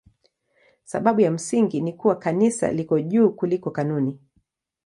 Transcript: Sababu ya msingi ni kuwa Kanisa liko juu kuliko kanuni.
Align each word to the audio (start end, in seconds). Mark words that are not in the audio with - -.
Sababu 0.83 1.21
ya 1.21 1.31
msingi 1.31 1.81
ni 1.81 1.93
kuwa 1.93 2.15
Kanisa 2.15 2.71
liko 2.71 2.99
juu 2.99 3.29
kuliko 3.29 3.71
kanuni. 3.71 4.19